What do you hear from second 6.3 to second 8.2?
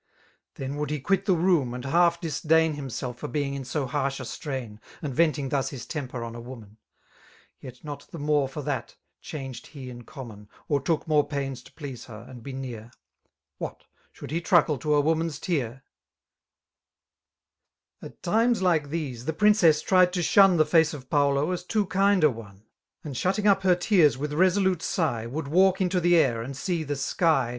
a woman; Yet not the